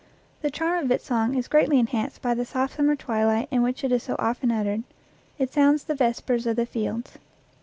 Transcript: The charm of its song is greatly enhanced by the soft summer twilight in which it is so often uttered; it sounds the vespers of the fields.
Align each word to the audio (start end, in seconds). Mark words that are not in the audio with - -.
The 0.41 0.49
charm 0.49 0.83
of 0.85 0.89
its 0.89 1.05
song 1.05 1.35
is 1.35 1.47
greatly 1.47 1.77
enhanced 1.77 2.23
by 2.23 2.33
the 2.33 2.43
soft 2.43 2.75
summer 2.75 2.95
twilight 2.95 3.47
in 3.51 3.61
which 3.61 3.83
it 3.83 3.91
is 3.91 4.01
so 4.01 4.15
often 4.17 4.49
uttered; 4.49 4.81
it 5.37 5.53
sounds 5.53 5.83
the 5.83 5.93
vespers 5.93 6.47
of 6.47 6.55
the 6.55 6.65
fields. 6.65 7.19